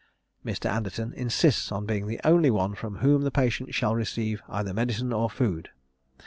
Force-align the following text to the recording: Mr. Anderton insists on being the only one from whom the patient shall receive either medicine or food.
Mr. 0.43 0.65
Anderton 0.67 1.13
insists 1.13 1.71
on 1.71 1.85
being 1.85 2.07
the 2.07 2.19
only 2.23 2.49
one 2.49 2.73
from 2.73 2.95
whom 3.05 3.21
the 3.21 3.29
patient 3.29 3.71
shall 3.75 3.93
receive 3.95 4.41
either 4.49 4.73
medicine 4.73 5.13
or 5.13 5.29
food. 5.29 5.69